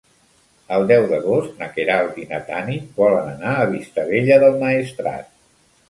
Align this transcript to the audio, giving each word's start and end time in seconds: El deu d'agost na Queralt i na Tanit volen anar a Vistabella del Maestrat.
El 0.77 0.85
deu 0.91 1.05
d'agost 1.11 1.59
na 1.63 1.67
Queralt 1.77 2.17
i 2.23 2.27
na 2.33 2.41
Tanit 2.49 2.91
volen 3.05 3.31
anar 3.37 3.55
a 3.67 3.71
Vistabella 3.77 4.43
del 4.47 4.63
Maestrat. 4.67 5.35